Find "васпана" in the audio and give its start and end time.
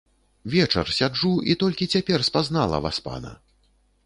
2.89-3.37